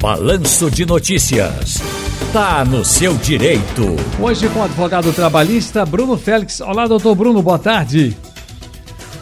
Balanço 0.00 0.70
de 0.70 0.86
Notícias. 0.86 1.76
Tá 2.32 2.64
no 2.64 2.82
seu 2.82 3.18
direito. 3.18 3.96
Hoje 4.18 4.48
com 4.48 4.60
o 4.60 4.62
advogado 4.62 5.12
trabalhista 5.12 5.84
Bruno 5.84 6.16
Félix. 6.16 6.58
Olá, 6.62 6.86
doutor 6.86 7.14
Bruno, 7.14 7.42
boa 7.42 7.58
tarde. 7.58 8.16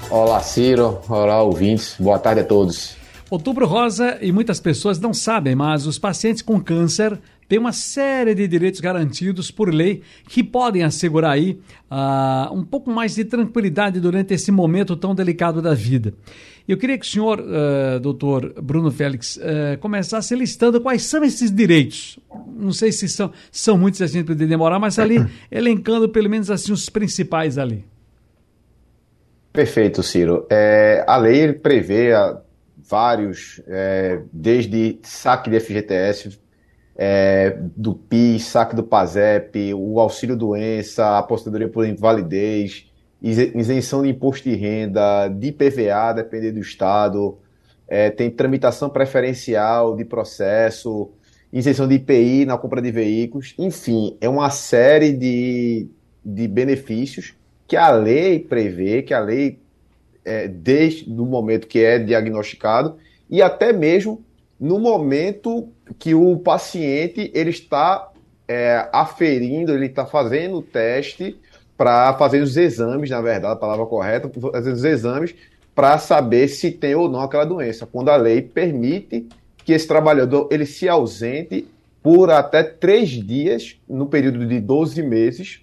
Olá, 0.09 0.39
Ciro. 0.39 1.01
Olá, 1.09 1.43
ouvintes. 1.43 1.97
Boa 1.99 2.17
tarde 2.21 2.43
a 2.43 2.45
todos. 2.45 2.97
Outubro 3.29 3.67
Rosa 3.67 4.19
e 4.23 4.31
muitas 4.31 4.61
pessoas 4.61 5.01
não 5.01 5.13
sabem, 5.13 5.57
mas 5.57 5.85
os 5.85 5.99
pacientes 5.99 6.43
com 6.43 6.61
câncer 6.61 7.19
têm 7.49 7.59
uma 7.59 7.73
série 7.73 8.33
de 8.33 8.47
direitos 8.47 8.81
garantidos 8.81 9.51
por 9.51 9.75
lei 9.75 10.03
que 10.29 10.45
podem 10.45 10.85
assegurar 10.85 11.33
aí 11.33 11.59
uh, 11.91 12.55
um 12.55 12.65
pouco 12.65 12.89
mais 12.89 13.17
de 13.17 13.25
tranquilidade 13.25 13.99
durante 13.99 14.33
esse 14.33 14.53
momento 14.53 14.95
tão 14.95 15.13
delicado 15.13 15.61
da 15.61 15.75
vida. 15.75 16.15
Eu 16.69 16.77
queria 16.77 16.99
que 16.99 17.07
o 17.07 17.09
senhor, 17.09 17.41
uh, 17.41 17.99
doutor 17.99 18.53
Bruno 18.63 18.91
Félix, 18.91 19.39
uh, 19.39 19.79
começasse 19.81 20.35
listando 20.35 20.79
quais 20.79 21.03
são 21.03 21.25
esses 21.25 21.51
direitos. 21.51 22.19
Não 22.55 22.73
sei 22.73 22.93
se 22.93 23.09
são, 23.09 23.33
são 23.51 23.79
muitos, 23.79 24.03
a 24.03 24.07
gente 24.07 24.27
poder 24.27 24.47
demorar, 24.47 24.79
mas 24.79 24.99
ali 24.99 25.17
elencando 25.51 26.11
pelo 26.11 26.29
menos 26.29 26.51
assim 26.51 26.71
os 26.71 26.91
principais 26.91 27.57
ali. 27.57 27.87
Perfeito, 29.51 30.03
Ciro. 30.03 30.47
É, 30.51 31.03
a 31.09 31.17
lei 31.17 31.55
prevê 31.55 32.13
a, 32.13 32.39
vários, 32.77 33.63
é, 33.67 34.21
desde 34.31 34.99
saque 35.03 35.49
de 35.49 35.59
FGTS, 35.61 36.39
é, 36.95 37.57
do 37.75 37.95
PIS, 37.95 38.45
saque 38.45 38.77
do 38.77 38.83
PASEP, 38.83 39.73
o 39.73 39.99
auxílio 39.99 40.37
doença, 40.37 41.05
a 41.07 41.19
aposentadoria 41.19 41.69
por 41.69 41.87
invalidez, 41.87 42.88
isenção 43.21 44.03
de 44.03 44.11
imposto 44.11 44.49
de 44.49 44.55
renda, 44.55 45.29
de 45.29 45.53
PVA, 45.53 46.13
depender 46.15 46.53
do 46.53 46.61
estado, 46.61 47.39
é, 47.87 48.11
tem 48.11 48.31
tramitação 48.31 48.89
preferencial 48.89 49.97
de 49.97 50.05
processo, 50.05 51.11
isenção 51.53 51.89
de 51.89 51.97
IPI 51.97 52.45
na 52.45 52.59
compra 52.59 52.81
de 52.81 52.91
veículos, 52.91 53.55
enfim, 53.59 54.17
é 54.21 54.29
uma 54.29 54.51
série 54.51 55.13
de, 55.13 55.89
de 56.25 56.47
benefícios 56.47 57.35
que 57.67 57.77
a 57.77 57.91
lei 57.91 58.39
prevê, 58.39 59.03
que 59.03 59.13
a 59.13 59.21
lei, 59.21 59.59
é, 60.25 60.47
desde 60.47 61.11
o 61.11 61.25
momento 61.25 61.67
que 61.67 61.81
é 61.81 61.99
diagnosticado, 61.99 62.97
e 63.29 63.43
até 63.43 63.73
mesmo 63.73 64.23
no 64.61 64.79
momento 64.79 65.69
que 65.99 66.15
o 66.15 66.37
paciente 66.37 67.31
ele 67.35 67.51
está 67.51 68.11
é, 68.47 68.89
aferindo, 68.93 69.73
ele 69.73 69.87
está 69.87 70.05
fazendo 70.05 70.59
o 70.59 70.63
teste 70.63 71.39
para 71.79 72.13
fazer 72.15 72.43
os 72.43 72.57
exames, 72.57 73.09
na 73.09 73.23
verdade, 73.23 73.53
a 73.53 73.57
palavra 73.57 73.87
correta, 73.87 74.29
fazer 74.53 74.73
os 74.73 74.85
exames 74.85 75.33
para 75.77 75.97
saber 75.97 76.49
se 76.49 76.73
tem 76.73 76.97
ou 76.97 77.09
não 77.09 77.21
aquela 77.21 77.45
doença, 77.45 77.87
quando 77.87 78.09
a 78.09 78.17
lei 78.17 78.43
permite 78.43 79.29
que 79.65 79.73
esse 79.73 79.87
trabalhador 79.87 80.49
ele 80.51 80.67
se 80.67 80.89
ausente 80.89 81.69
por 82.03 82.31
até 82.31 82.65
três 82.65 83.11
dias 83.11 83.79
no 83.89 84.07
período 84.07 84.45
de 84.45 84.59
12 84.61 85.01
meses, 85.05 85.61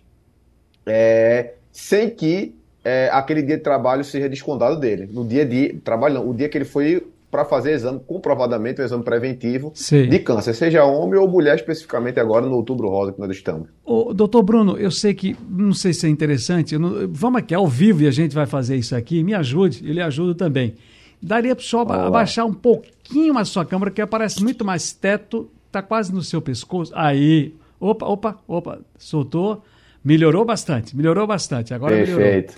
é, 0.85 1.55
sem 1.69 2.09
que 2.09 2.55
é, 2.81 3.09
aquele 3.11 3.41
dia 3.41 3.57
de 3.57 3.63
trabalho 3.63 4.05
seja 4.05 4.29
descontado 4.29 4.79
dele. 4.79 5.09
No 5.11 5.27
dia 5.27 5.45
de 5.45 5.73
trabalho, 5.83 6.15
não, 6.15 6.29
o 6.29 6.33
dia 6.33 6.47
que 6.47 6.57
ele 6.57 6.65
foi 6.65 7.05
para 7.35 7.43
fazer 7.43 7.73
exame, 7.73 7.99
comprovadamente, 8.07 8.81
um 8.81 8.85
exame 8.85 9.03
preventivo 9.03 9.73
Sim. 9.75 10.07
de 10.07 10.19
câncer, 10.19 10.53
seja 10.53 10.85
homem 10.85 11.19
ou 11.19 11.27
mulher, 11.27 11.55
especificamente 11.55 12.17
agora 12.17 12.45
no 12.45 12.55
outubro 12.55 12.87
rosa 12.87 13.11
que 13.11 13.19
nós 13.19 13.29
estamos. 13.29 13.67
Ô, 13.83 14.13
doutor 14.13 14.41
Bruno, 14.41 14.77
eu 14.77 14.89
sei 14.89 15.13
que, 15.13 15.35
não 15.49 15.73
sei 15.73 15.93
se 15.93 16.07
é 16.07 16.09
interessante, 16.09 16.77
não, 16.77 17.09
vamos 17.09 17.39
aqui 17.39 17.53
ao 17.53 17.67
vivo 17.67 18.03
e 18.03 18.07
a 18.07 18.11
gente 18.11 18.33
vai 18.33 18.45
fazer 18.45 18.77
isso 18.77 18.95
aqui, 18.95 19.21
me 19.21 19.33
ajude, 19.33 19.83
ele 19.85 20.01
ajuda 20.01 20.33
também. 20.33 20.75
Daria 21.21 21.53
para 21.53 21.61
o 21.61 21.65
senhor 21.65 21.91
abaixar 21.91 22.45
um 22.45 22.53
pouquinho 22.53 23.37
a 23.37 23.43
sua 23.43 23.65
câmera, 23.65 23.91
que 23.91 24.01
aparece 24.01 24.41
muito 24.41 24.63
mais 24.63 24.93
teto, 24.93 25.49
tá 25.69 25.81
quase 25.81 26.13
no 26.13 26.21
seu 26.21 26.41
pescoço. 26.41 26.93
Aí, 26.95 27.53
opa, 27.77 28.05
opa, 28.05 28.37
opa, 28.47 28.79
soltou, 28.97 29.61
melhorou 30.01 30.45
bastante, 30.45 30.95
melhorou 30.95 31.27
bastante, 31.27 31.73
agora 31.73 31.97
Perfeito. 31.97 32.17
melhorou. 32.17 32.55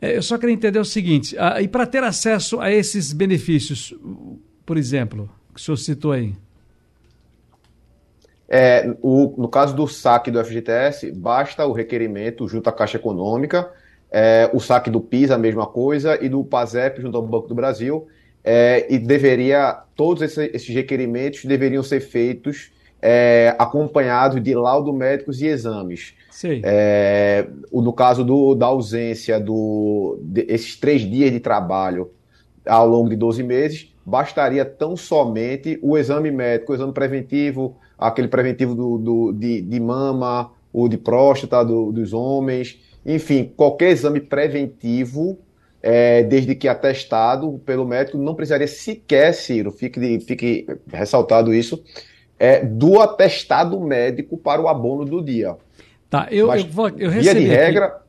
É, 0.00 0.16
eu 0.16 0.22
só 0.22 0.36
queria 0.38 0.54
entender 0.54 0.78
o 0.78 0.84
seguinte: 0.84 1.36
ah, 1.38 1.60
e 1.60 1.68
para 1.68 1.86
ter 1.86 2.02
acesso 2.02 2.60
a 2.60 2.70
esses 2.70 3.12
benefícios, 3.12 3.94
por 4.64 4.76
exemplo, 4.76 5.30
que 5.54 5.60
o 5.60 5.62
senhor 5.62 5.76
citou 5.76 6.12
aí? 6.12 6.34
É, 8.48 8.94
o, 9.02 9.34
no 9.36 9.48
caso 9.48 9.74
do 9.74 9.88
saque 9.88 10.30
do 10.30 10.42
FGTS, 10.44 11.10
basta 11.10 11.66
o 11.66 11.72
requerimento 11.72 12.46
junto 12.46 12.68
à 12.68 12.72
Caixa 12.72 12.96
Econômica, 12.96 13.68
é, 14.10 14.48
o 14.52 14.60
saque 14.60 14.88
do 14.90 15.00
PIS, 15.00 15.30
a 15.30 15.38
mesma 15.38 15.66
coisa, 15.66 16.22
e 16.22 16.28
do 16.28 16.44
PASEP 16.44 17.00
junto 17.00 17.16
ao 17.16 17.26
Banco 17.26 17.48
do 17.48 17.54
Brasil, 17.54 18.06
é, 18.44 18.86
e 18.88 18.98
deveria, 18.98 19.82
todos 19.96 20.22
esses, 20.22 20.54
esses, 20.54 20.72
requerimentos 20.72 21.44
deveriam 21.44 21.82
ser 21.82 22.00
feitos 22.00 22.70
é, 23.08 23.54
acompanhados 23.56 24.42
de 24.42 24.52
laudo 24.52 24.92
médicos 24.92 25.40
e 25.40 25.46
exames. 25.46 26.12
É, 26.64 27.46
no 27.72 27.92
caso 27.92 28.24
do, 28.24 28.56
da 28.56 28.66
ausência 28.66 29.38
do, 29.38 30.18
de, 30.20 30.44
esses 30.48 30.74
três 30.74 31.02
dias 31.02 31.30
de 31.30 31.38
trabalho 31.38 32.10
ao 32.66 32.84
longo 32.88 33.08
de 33.08 33.14
12 33.14 33.44
meses, 33.44 33.94
bastaria 34.04 34.64
tão 34.64 34.96
somente 34.96 35.78
o 35.82 35.96
exame 35.96 36.32
médico, 36.32 36.72
o 36.72 36.74
exame 36.74 36.92
preventivo, 36.92 37.76
aquele 37.96 38.26
preventivo 38.26 38.74
do, 38.74 38.98
do 38.98 39.32
de, 39.32 39.60
de, 39.60 39.78
mama, 39.78 40.50
ou 40.72 40.88
de 40.88 40.98
próstata 40.98 41.64
do, 41.64 41.92
dos 41.92 42.12
homens, 42.12 42.76
enfim, 43.04 43.52
qualquer 43.56 43.90
exame 43.90 44.18
preventivo, 44.18 45.38
é, 45.80 46.24
desde 46.24 46.56
que 46.56 46.66
atestado 46.66 47.60
pelo 47.64 47.86
médico, 47.86 48.18
não 48.18 48.34
precisaria 48.34 48.66
sequer, 48.66 49.32
Ciro, 49.32 49.70
fique, 49.70 50.18
fique 50.26 50.66
ressaltado 50.92 51.54
isso, 51.54 51.80
é, 52.38 52.64
do 52.64 53.00
atestado 53.00 53.78
médico 53.80 54.36
para 54.36 54.60
o 54.60 54.68
abono 54.68 55.04
do 55.04 55.22
dia. 55.22 55.56
Tá, 56.08 56.28
eu, 56.30 56.48
Mas, 56.48 56.62
eu, 56.62 56.68
vou, 56.68 56.88
eu 56.90 57.10
recebi. 57.10 57.22
Via 57.22 57.34
de 57.34 57.44
regra, 57.44 58.02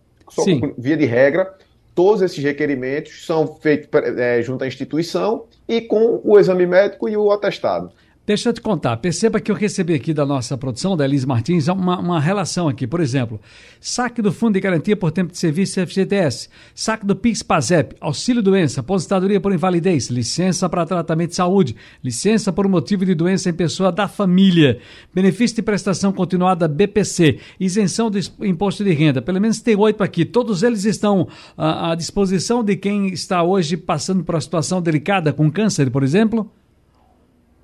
via 0.77 0.97
de 0.97 1.05
regra, 1.05 1.53
todos 1.95 2.21
esses 2.21 2.43
requerimentos 2.43 3.25
são 3.25 3.47
feitos 3.47 3.89
é, 4.17 4.41
junto 4.41 4.63
à 4.63 4.67
instituição 4.67 5.45
e 5.67 5.81
com 5.81 6.21
o 6.23 6.39
exame 6.39 6.65
médico 6.65 7.09
e 7.09 7.17
o 7.17 7.31
atestado. 7.31 7.91
Deixa 8.27 8.49
eu 8.49 8.53
te 8.53 8.59
contar. 8.59 8.97
Perceba 8.97 9.39
que 9.39 9.49
eu 9.49 9.55
recebi 9.55 9.93
aqui 9.93 10.13
da 10.13 10.25
nossa 10.25 10.57
produção, 10.57 10.97
da 10.97 11.05
Elise 11.05 11.25
Martins, 11.25 11.69
uma, 11.69 11.97
uma 11.97 12.19
relação 12.19 12.67
aqui. 12.67 12.85
Por 12.85 12.99
exemplo, 12.99 13.39
saque 13.79 14.21
do 14.21 14.33
Fundo 14.33 14.55
de 14.55 14.59
Garantia 14.59 14.97
por 14.97 15.11
Tempo 15.13 15.31
de 15.31 15.37
Serviço 15.37 15.79
FGTS, 15.87 16.49
saque 16.75 17.05
do 17.05 17.15
PIX-PASEP, 17.15 17.95
auxílio 18.01 18.43
doença, 18.43 18.81
aposentadoria 18.81 19.39
por 19.39 19.53
invalidez, 19.53 20.09
licença 20.09 20.67
para 20.67 20.85
tratamento 20.85 21.29
de 21.29 21.35
saúde, 21.37 21.77
licença 22.03 22.51
por 22.51 22.67
motivo 22.67 23.05
de 23.05 23.15
doença 23.15 23.49
em 23.49 23.53
pessoa 23.53 23.93
da 23.93 24.09
família, 24.09 24.77
benefício 25.15 25.55
de 25.55 25.61
prestação 25.61 26.11
continuada 26.11 26.67
BPC, 26.67 27.39
isenção 27.57 28.11
do 28.11 28.19
imposto 28.45 28.83
de 28.83 28.91
renda. 28.91 29.21
Pelo 29.21 29.39
menos 29.39 29.61
tem 29.61 29.77
oito 29.77 30.03
aqui. 30.03 30.25
Todos 30.25 30.63
eles 30.63 30.83
estão 30.83 31.29
à, 31.55 31.91
à 31.91 31.95
disposição 31.95 32.61
de 32.61 32.75
quem 32.75 33.07
está 33.07 33.41
hoje 33.41 33.77
passando 33.77 34.21
por 34.21 34.35
uma 34.35 34.41
situação 34.41 34.81
delicada 34.81 35.31
com 35.31 35.49
câncer, 35.49 35.89
por 35.89 36.03
exemplo? 36.03 36.51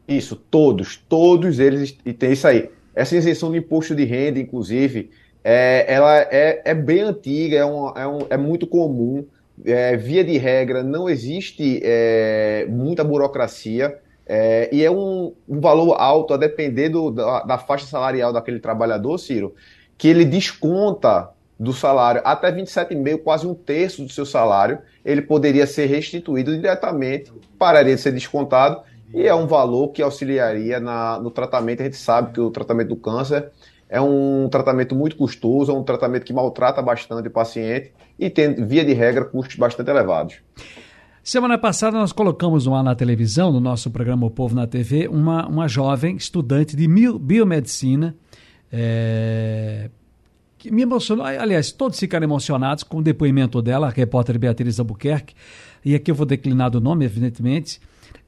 Isso, 0.07 0.35
todos, 0.35 0.97
todos 0.97 1.59
eles 1.59 1.97
e 2.05 2.13
tem 2.13 2.33
isso 2.33 2.47
aí. 2.47 2.69
Essa 2.95 3.15
isenção 3.15 3.51
de 3.51 3.57
imposto 3.57 3.95
de 3.95 4.03
renda, 4.03 4.39
inclusive, 4.39 5.09
é, 5.43 5.85
ela 5.87 6.19
é, 6.19 6.61
é 6.65 6.73
bem 6.73 7.01
antiga, 7.01 7.57
é, 7.57 7.65
um, 7.65 7.89
é, 7.89 8.07
um, 8.07 8.19
é 8.29 8.37
muito 8.37 8.67
comum. 8.67 9.25
É, 9.65 9.95
via 9.95 10.23
de 10.23 10.37
regra, 10.37 10.81
não 10.81 11.07
existe 11.07 11.79
é, 11.83 12.65
muita 12.67 13.03
burocracia 13.03 13.99
é, 14.25 14.69
e 14.71 14.83
é 14.83 14.89
um, 14.89 15.33
um, 15.47 15.59
valor 15.59 15.93
alto 15.93 16.33
a 16.33 16.37
depender 16.37 16.89
do, 16.89 17.11
da, 17.11 17.43
da, 17.43 17.57
faixa 17.57 17.85
salarial 17.85 18.33
daquele 18.33 18.59
trabalhador, 18.59 19.17
Ciro, 19.17 19.53
que 19.97 20.07
ele 20.07 20.25
desconta 20.25 21.29
do 21.59 21.71
salário 21.71 22.21
até 22.25 22.51
27,5, 22.51 23.19
quase 23.19 23.45
um 23.45 23.53
terço 23.53 24.03
do 24.03 24.11
seu 24.11 24.25
salário, 24.25 24.79
ele 25.05 25.21
poderia 25.21 25.67
ser 25.67 25.85
restituído 25.85 26.55
diretamente, 26.55 27.31
pararia 27.59 27.95
de 27.95 28.01
ser 28.01 28.11
descontado 28.11 28.81
e 29.13 29.27
é 29.27 29.35
um 29.35 29.45
valor 29.45 29.89
que 29.89 30.01
auxiliaria 30.01 30.79
na, 30.79 31.19
no 31.19 31.29
tratamento. 31.29 31.81
A 31.81 31.83
gente 31.83 31.97
sabe 31.97 32.33
que 32.33 32.41
o 32.41 32.49
tratamento 32.49 32.89
do 32.89 32.95
câncer 32.95 33.51
é 33.87 34.01
um 34.01 34.49
tratamento 34.49 34.95
muito 34.95 35.15
custoso, 35.15 35.71
é 35.71 35.75
um 35.75 35.83
tratamento 35.83 36.25
que 36.25 36.33
maltrata 36.33 36.81
bastante 36.81 37.27
o 37.27 37.31
paciente 37.31 37.93
e 38.17 38.27
tem, 38.29 38.55
via 38.65 38.83
de 38.83 38.93
regra, 38.93 39.23
custos 39.23 39.55
bastante 39.55 39.91
elevados. 39.91 40.37
Semana 41.23 41.57
passada 41.57 41.97
nós 41.97 42.11
colocamos 42.11 42.65
lá 42.65 42.81
na 42.81 42.95
televisão, 42.95 43.51
no 43.51 43.59
nosso 43.59 43.91
programa 43.91 44.25
O 44.25 44.31
Povo 44.31 44.55
na 44.55 44.65
TV, 44.65 45.07
uma, 45.07 45.47
uma 45.47 45.67
jovem 45.67 46.15
estudante 46.15 46.75
de 46.75 46.87
biomedicina 47.19 48.15
é, 48.71 49.89
que 50.57 50.71
me 50.71 50.81
emocionou. 50.81 51.23
Aliás, 51.23 51.71
todos 51.71 51.99
ficaram 51.99 52.25
emocionados 52.25 52.83
com 52.83 52.97
o 52.97 53.01
depoimento 53.01 53.61
dela, 53.61 53.87
a 53.87 53.89
repórter 53.91 54.37
Beatriz 54.39 54.79
Albuquerque, 54.79 55.35
e 55.85 55.93
aqui 55.93 56.09
eu 56.09 56.15
vou 56.15 56.25
declinar 56.25 56.71
do 56.71 56.81
nome, 56.81 57.05
evidentemente 57.05 57.79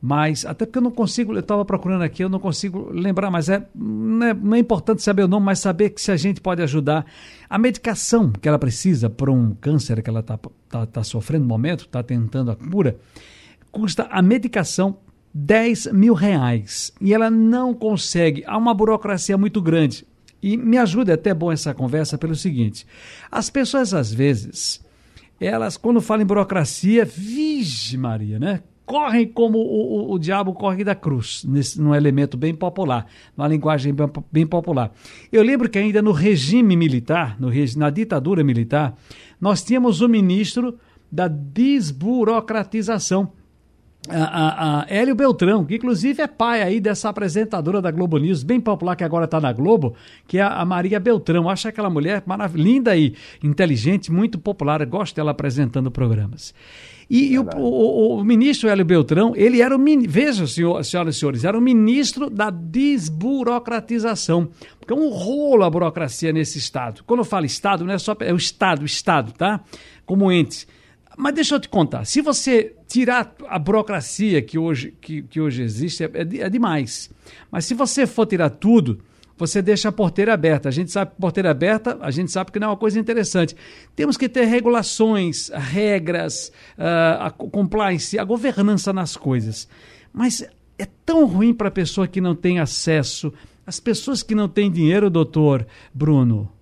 mas 0.02 0.46
até 0.46 0.66
porque 0.66 0.78
eu 0.78 0.84
não 0.84 0.92
consigo, 0.92 1.34
eu 1.34 1.40
estava 1.40 1.66
procurando 1.66 2.04
aqui, 2.04 2.24
eu 2.24 2.30
não 2.30 2.40
consigo 2.40 2.90
lembrar, 2.92 3.32
mas 3.32 3.50
é 3.50 3.66
não, 3.74 4.28
é 4.28 4.34
não, 4.34 4.56
é 4.56 4.60
importante 4.60 5.02
saber 5.02 5.24
o 5.24 5.28
nome, 5.28 5.46
mas 5.46 5.60
saber 5.60 5.90
que 5.90 6.02
se 6.02 6.12
a 6.12 6.18
gente 6.18 6.40
pode 6.42 6.62
ajudar. 6.62 7.06
A 7.50 7.58
medicação 7.58 8.32
que 8.32 8.48
ela 8.48 8.60
precisa 8.60 9.10
para 9.10 9.32
um 9.32 9.56
câncer 9.56 10.02
que 10.02 10.10
ela 10.10 10.20
está 10.20 10.40
tá, 10.70 10.86
tá 10.86 11.04
sofrendo 11.04 11.44
no 11.44 11.50
momento, 11.50 11.86
está 11.86 12.04
tentando 12.04 12.52
a 12.52 12.56
cura, 12.56 12.98
custa 13.72 14.08
a 14.12 14.22
medicação 14.22 14.98
10 15.34 15.88
mil 15.88 16.14
reais 16.14 16.94
e 17.02 17.14
ela 17.14 17.30
não 17.30 17.74
consegue, 17.74 18.44
há 18.46 18.58
uma 18.58 18.74
burocracia 18.74 19.38
muito 19.38 19.62
grande. 19.62 20.06
E 20.42 20.56
me 20.56 20.78
ajuda, 20.78 21.12
é 21.12 21.16
até 21.16 21.34
bom 21.34 21.52
essa 21.52 21.74
conversa, 21.74 22.18
pelo 22.18 22.36
seguinte: 22.36 22.86
as 23.32 23.50
pessoas 23.50 23.94
às 23.94 24.14
vezes, 24.14 24.80
elas, 25.40 25.76
quando 25.78 26.00
falam 26.00 26.22
em 26.22 26.28
burocracia, 26.28 27.04
vige 27.04 27.98
Maria, 27.98 28.38
né? 28.38 28.62
Correm 28.86 29.28
como 29.28 29.58
o, 29.58 30.12
o, 30.12 30.14
o, 30.14 30.20
diabo 30.20 30.54
corre 30.54 30.84
da 30.84 30.94
cruz, 30.94 31.44
nesse, 31.44 31.82
num 31.82 31.96
elemento 31.96 32.38
bem 32.38 32.54
popular, 32.54 33.08
numa 33.36 33.48
linguagem 33.48 33.92
bem, 33.94 34.08
bem 34.32 34.46
popular. 34.46 34.92
Eu 35.32 35.42
lembro 35.42 35.68
que 35.70 35.80
ainda 35.80 36.02
no 36.02 36.12
regime 36.12 36.76
militar, 36.76 37.40
no, 37.40 37.50
na 37.78 37.90
ditadura 37.90 38.44
militar, 38.44 38.96
nós 39.42 39.64
tínhamos 39.64 40.02
o 40.02 40.08
ministro 40.08 40.78
da 41.12 41.28
desburocratização, 41.28 43.32
a, 44.10 44.24
a, 44.24 44.82
a, 44.82 44.86
Hélio 44.88 45.16
Beltrão, 45.16 45.66
que 45.66 45.76
inclusive 45.76 46.22
é 46.22 46.28
pai 46.28 46.62
aí 46.62 46.80
dessa 46.80 47.10
apresentadora 47.10 47.82
da 47.82 47.92
Globo 47.92 48.18
News, 48.18 48.44
bem 48.44 48.60
popular 48.60 48.96
que 48.96 49.04
agora 49.04 49.26
está 49.26 49.40
na 49.40 49.52
Globo, 49.52 49.96
que 50.28 50.38
é 50.38 50.42
a, 50.42 50.64
Maria 50.66 51.00
Beltrão. 51.00 51.50
Acho 51.50 51.68
aquela 51.68 51.90
mulher 51.90 52.24
linda 52.54 52.96
e 52.96 53.16
inteligente, 53.44 54.12
muito 54.12 54.40
popular. 54.40 54.86
gosto 54.86 55.16
dela 55.16 55.32
apresentando 55.32 55.90
programas. 55.90 56.54
E, 57.10 57.34
e 57.34 57.40
o, 57.40 57.48
o, 57.56 58.20
o, 58.20 58.24
ministro 58.24 58.68
Hélio 58.68 58.86
Beltrão, 58.86 59.34
ele 59.36 59.62
era 59.62 59.76
o 59.76 59.80
veja, 60.08 60.48
senhor, 60.48 60.84
senhoras 60.84 61.16
e 61.16 61.20
senhores, 61.20 61.44
era 61.44 61.58
o 61.58 61.62
ministro 61.62 62.30
da 62.30 62.50
desburocratização. 62.50 64.50
Porque 64.80 64.94
é 64.94 64.96
um 64.96 65.10
rolo 65.10 65.64
a 65.64 65.70
burocracia 65.70 66.34
nesse 66.34 66.58
Estado. 66.58 67.04
Quando 67.06 67.20
eu 67.20 67.26
falo 67.26 67.46
Estado, 67.46 67.86
não 67.86 67.94
é 67.94 67.98
só. 67.98 68.16
É 68.20 68.34
o 68.34 68.38
Estado, 68.38 68.82
o 68.82 68.86
Estado, 68.86 69.32
tá? 69.34 69.62
Como 70.06 70.32
ente. 70.32 70.68
Mas 71.18 71.34
deixa 71.34 71.56
eu 71.56 71.60
te 71.60 71.70
contar, 71.70 72.06
se 72.06 72.22
você 72.22 72.76
tirar 72.88 73.34
a 73.48 73.58
burocracia 73.58 74.42
que 74.42 74.58
hoje, 74.58 74.94
que, 75.00 75.22
que 75.24 75.40
hoje 75.40 75.64
existe, 75.64 76.04
é, 76.04 76.10
é 76.14 76.50
demais. 76.50 77.10
Mas 77.50 77.66
se 77.66 77.74
você 77.74 78.06
for 78.06 78.26
tirar 78.26 78.50
tudo, 78.50 79.00
você 79.38 79.62
deixa 79.62 79.90
a 79.90 79.92
porteira 79.92 80.34
aberta. 80.34 80.70
A 80.70 80.72
gente 80.72 80.92
sabe 80.92 81.12
que 81.12 81.22
porteira 81.22 81.52
aberta, 81.52 81.98
a 82.02 82.12
gente 82.12 82.32
sabe 82.32 82.52
que 82.52 82.60
não 82.60 82.68
é 82.68 82.72
uma 82.72 82.78
coisa 82.78 83.00
interessante. 83.00 83.56
Temos 83.96 84.18
que 84.18 84.30
ter 84.30 84.46
regulações, 84.46 85.50
regras, 85.50 86.52
uh, 86.78 87.24
a 87.24 87.32
compliance, 87.32 88.18
a 88.18 88.24
governança 88.24 88.94
nas 88.94 89.18
coisas. 89.18 89.68
Mas 90.14 90.46
é 90.78 90.88
tão 91.06 91.26
ruim 91.26 91.54
para 91.54 91.68
a 91.68 91.72
pessoa 91.72 92.08
que 92.08 92.22
não 92.22 92.36
tem 92.36 92.60
acesso, 92.60 93.34
as 93.66 93.80
pessoas 93.80 94.22
que 94.22 94.36
não 94.36 94.48
têm 94.48 94.72
dinheiro, 94.72 95.10
doutor 95.10 95.66
Bruno. 95.94 96.55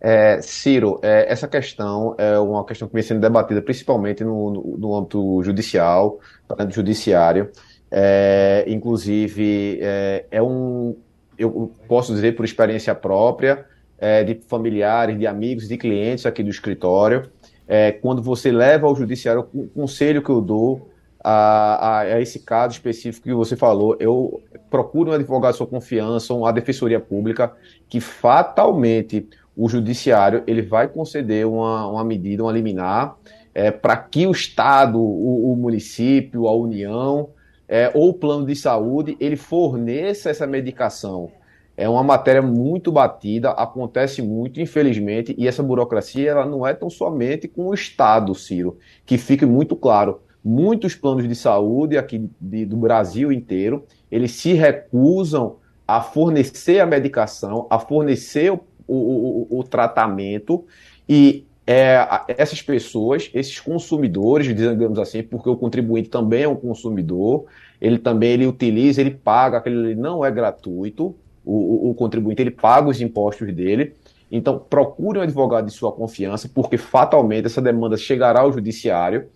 É, 0.00 0.40
Ciro, 0.40 0.98
é, 1.02 1.30
essa 1.30 1.46
questão 1.46 2.14
é 2.16 2.38
uma 2.38 2.64
questão 2.64 2.88
que 2.88 2.94
vem 2.94 3.02
sendo 3.02 3.20
debatida 3.20 3.60
principalmente 3.60 4.24
no, 4.24 4.50
no, 4.50 4.78
no 4.78 4.96
âmbito 4.96 5.42
judicial, 5.42 6.18
no 6.48 6.70
judiciário. 6.70 7.50
É, 7.90 8.64
inclusive, 8.66 9.78
é, 9.82 10.24
é, 10.30 10.42
um, 10.42 10.96
eu 11.36 11.72
posso 11.88 12.14
dizer 12.14 12.34
por 12.34 12.44
experiência 12.44 12.94
própria, 12.94 13.66
é, 13.98 14.24
de 14.24 14.40
familiares, 14.48 15.18
de 15.18 15.26
amigos, 15.26 15.68
de 15.68 15.76
clientes 15.76 16.24
aqui 16.24 16.42
do 16.42 16.48
escritório, 16.48 17.30
é, 17.68 17.92
quando 17.92 18.22
você 18.22 18.50
leva 18.50 18.86
ao 18.86 18.96
judiciário, 18.96 19.46
o 19.52 19.68
conselho 19.68 20.22
que 20.22 20.30
eu 20.30 20.40
dou 20.40 20.90
a, 21.22 21.30
a, 21.30 21.98
a, 22.00 22.20
esse 22.20 22.40
caso 22.40 22.72
específico 22.72 23.28
que 23.28 23.34
você 23.34 23.54
falou, 23.54 23.96
eu 24.00 24.42
procuro 24.70 25.10
um 25.10 25.14
advogado 25.14 25.52
de 25.52 25.58
sua 25.58 25.66
confiança, 25.66 26.32
uma 26.32 26.52
defensoria 26.52 26.98
pública, 26.98 27.52
que 27.88 28.00
fatalmente 28.00 29.28
o 29.56 29.68
judiciário 29.68 30.42
ele 30.46 30.62
vai 30.62 30.88
conceder 30.88 31.46
uma, 31.46 31.86
uma 31.86 32.04
medida, 32.04 32.42
uma 32.42 32.52
liminar, 32.52 33.16
é, 33.54 33.70
para 33.70 33.96
que 33.96 34.26
o 34.26 34.30
Estado, 34.30 34.98
o, 34.98 35.52
o 35.52 35.56
município, 35.56 36.46
a 36.46 36.54
União, 36.54 37.30
é, 37.68 37.90
ou 37.94 38.10
o 38.10 38.14
plano 38.14 38.46
de 38.46 38.56
saúde, 38.56 39.16
ele 39.20 39.36
forneça 39.36 40.30
essa 40.30 40.46
medicação. 40.46 41.30
É 41.76 41.88
uma 41.88 42.02
matéria 42.02 42.42
muito 42.42 42.92
batida, 42.92 43.50
acontece 43.50 44.20
muito, 44.20 44.60
infelizmente, 44.60 45.34
e 45.38 45.48
essa 45.48 45.62
burocracia 45.62 46.30
ela 46.30 46.44
não 46.44 46.66
é 46.66 46.74
tão 46.74 46.90
somente 46.90 47.48
com 47.48 47.68
o 47.68 47.74
Estado, 47.74 48.34
Ciro, 48.34 48.76
que 49.06 49.16
fique 49.16 49.46
muito 49.46 49.74
claro. 49.74 50.20
Muitos 50.44 50.94
planos 50.94 51.26
de 51.28 51.34
saúde 51.34 51.96
aqui 51.96 52.28
de, 52.40 52.66
do 52.66 52.76
Brasil 52.76 53.30
inteiro, 53.32 53.84
eles 54.10 54.32
se 54.32 54.52
recusam 54.52 55.56
a 55.86 56.00
fornecer 56.00 56.80
a 56.80 56.86
medicação, 56.86 57.66
a 57.70 57.78
fornecer 57.78 58.52
o, 58.52 58.60
o, 58.94 59.46
o, 59.50 59.58
o 59.60 59.64
tratamento, 59.64 60.64
e 61.08 61.44
é, 61.66 62.04
essas 62.28 62.60
pessoas, 62.60 63.30
esses 63.32 63.60
consumidores, 63.60 64.46
digamos 64.46 64.98
assim, 64.98 65.22
porque 65.22 65.48
o 65.48 65.56
contribuinte 65.56 66.08
também 66.08 66.42
é 66.42 66.48
um 66.48 66.56
consumidor, 66.56 67.44
ele 67.80 67.98
também 67.98 68.32
ele 68.32 68.46
utiliza, 68.46 69.00
ele 69.00 69.12
paga, 69.12 69.58
aquele 69.58 69.94
não 69.94 70.24
é 70.24 70.30
gratuito, 70.30 71.14
o, 71.44 71.90
o, 71.90 71.94
contribuinte 71.94 72.42
ele 72.42 72.50
paga 72.50 72.88
os 72.88 73.00
impostos 73.00 73.52
dele. 73.54 73.94
Então, 74.30 74.58
procure 74.58 75.18
um 75.18 75.22
advogado 75.22 75.66
de 75.66 75.72
sua 75.72 75.90
confiança, 75.90 76.48
porque 76.52 76.76
fatalmente 76.76 77.46
essa 77.46 77.62
demanda 77.62 77.96
chegará 77.96 78.40
ao 78.40 78.52
judiciário 78.52 79.28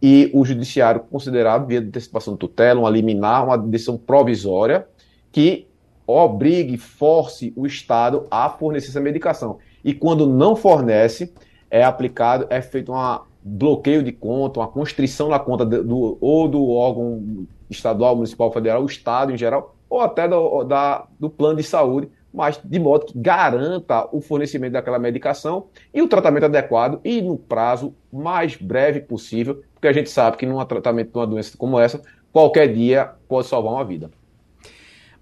e 0.00 0.30
o 0.34 0.44
judiciário 0.44 1.02
considerar 1.10 1.58
via 1.58 1.80
antecipação 1.80 2.34
de 2.34 2.40
tutela, 2.40 2.80
uma 2.80 2.90
liminar, 2.90 3.44
uma 3.44 3.56
decisão 3.56 3.96
provisória 3.96 4.86
que 5.30 5.66
obrigue, 6.06 6.76
force 6.76 7.52
o 7.56 7.66
Estado 7.66 8.26
a 8.30 8.48
fornecer 8.48 8.88
essa 8.88 9.00
medicação. 9.00 9.58
E 9.84 9.94
quando 9.94 10.26
não 10.26 10.54
fornece, 10.54 11.32
é 11.70 11.82
aplicado, 11.82 12.46
é 12.50 12.60
feito 12.60 12.92
um 12.92 13.18
bloqueio 13.42 14.02
de 14.02 14.12
conta, 14.12 14.60
uma 14.60 14.68
constrição 14.68 15.28
na 15.28 15.38
conta 15.38 15.64
do, 15.64 16.18
ou 16.20 16.46
do 16.46 16.70
órgão 16.70 17.46
estadual, 17.68 18.14
municipal, 18.14 18.52
federal, 18.52 18.82
o 18.82 18.86
Estado 18.86 19.32
em 19.32 19.36
geral, 19.36 19.74
ou 19.88 20.00
até 20.00 20.28
do, 20.28 20.64
da, 20.64 21.06
do 21.18 21.28
plano 21.28 21.56
de 21.56 21.62
saúde, 21.62 22.08
mas 22.32 22.60
de 22.62 22.78
modo 22.78 23.06
que 23.06 23.18
garanta 23.18 24.08
o 24.12 24.20
fornecimento 24.20 24.72
daquela 24.72 24.98
medicação 24.98 25.66
e 25.92 26.00
o 26.00 26.08
tratamento 26.08 26.44
adequado 26.44 27.00
e 27.04 27.20
no 27.20 27.36
prazo 27.36 27.94
mais 28.12 28.56
breve 28.56 29.00
possível, 29.00 29.62
porque 29.74 29.88
a 29.88 29.92
gente 29.92 30.08
sabe 30.08 30.36
que 30.36 30.46
num 30.46 30.64
tratamento 30.64 31.12
de 31.12 31.18
uma 31.18 31.26
doença 31.26 31.58
como 31.58 31.78
essa, 31.78 32.00
qualquer 32.32 32.72
dia 32.72 33.12
pode 33.28 33.48
salvar 33.48 33.72
uma 33.72 33.84
vida. 33.84 34.10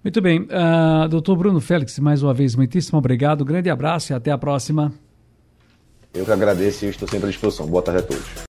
Muito 0.03 0.19
bem. 0.21 0.41
Uh, 0.41 1.07
doutor 1.09 1.35
Bruno 1.35 1.61
Félix, 1.61 1.99
mais 1.99 2.23
uma 2.23 2.33
vez, 2.33 2.55
muitíssimo 2.55 2.97
obrigado. 2.97 3.45
Grande 3.45 3.69
abraço 3.69 4.11
e 4.11 4.15
até 4.15 4.31
a 4.31 4.37
próxima. 4.37 4.91
Eu 6.13 6.25
que 6.25 6.31
agradeço 6.31 6.85
e 6.85 6.89
estou 6.89 7.07
sempre 7.07 7.27
à 7.27 7.29
disposição. 7.29 7.67
Boa 7.67 7.83
tarde 7.83 8.01
a 8.01 8.03
todos. 8.03 8.25